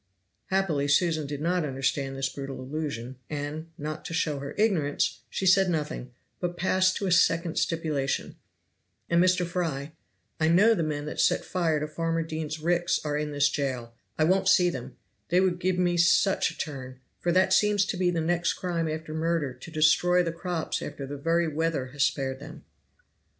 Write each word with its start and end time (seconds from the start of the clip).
Happily 0.47 0.87
Susan 0.87 1.27
did 1.27 1.41
not 1.41 1.63
understand 1.63 2.17
this 2.17 2.27
brutal 2.27 2.59
allusion; 2.59 3.17
and, 3.29 3.69
not 3.77 4.03
to 4.05 4.15
show 4.15 4.39
her 4.39 4.55
ignorance, 4.57 5.19
she 5.29 5.45
said 5.45 5.69
nothing, 5.69 6.11
but 6.39 6.57
passed 6.57 6.97
to 6.97 7.05
a 7.05 7.11
second 7.11 7.59
stipulation 7.59 8.35
"And, 9.11 9.23
Mr. 9.23 9.45
Fry, 9.45 9.91
I 10.39 10.47
know 10.47 10.73
the 10.73 10.81
men 10.81 11.05
that 11.05 11.19
set 11.19 11.45
fire 11.45 11.79
to 11.79 11.87
Farmer 11.87 12.23
Dean's 12.23 12.59
ricks 12.59 12.99
are 13.05 13.15
in 13.15 13.31
this 13.31 13.47
jail; 13.47 13.93
I 14.17 14.23
won't 14.23 14.49
see 14.49 14.71
them; 14.71 14.95
they 15.29 15.39
would 15.39 15.59
give 15.59 15.77
me 15.77 15.97
such 15.97 16.49
a 16.49 16.57
turn, 16.57 16.99
for 17.19 17.31
that 17.33 17.53
seems 17.53 17.85
to 17.85 17.97
me 17.97 18.09
the 18.09 18.21
next 18.21 18.53
crime 18.53 18.87
after 18.89 19.13
murder 19.13 19.53
to 19.53 19.69
destroy 19.69 20.23
the 20.23 20.31
crops 20.31 20.81
after 20.81 21.05
the 21.05 21.15
very 21.17 21.47
weather 21.47 21.89
has 21.89 22.01
spared 22.01 22.39
them." 22.39 22.65